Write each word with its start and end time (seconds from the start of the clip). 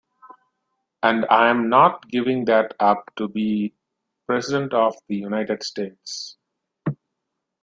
And 1.03 1.27
I'm 1.29 1.69
not 1.69 2.09
giving 2.09 2.45
that 2.45 2.73
up 2.79 3.13
to 3.17 3.27
be 3.27 3.75
President 4.25 4.73
of 4.73 4.95
the 5.07 5.15
United 5.17 5.61
States. 5.61 6.37